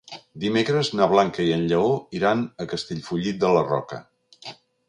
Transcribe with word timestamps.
Dimecres 0.43 0.89
na 0.99 1.07
Blanca 1.11 1.45
i 1.49 1.53
en 1.57 1.67
Lleó 1.73 1.93
iran 2.21 2.43
a 2.65 2.69
Castellfollit 2.75 3.41
de 3.45 3.55
la 3.59 3.63
Roca. 3.73 4.05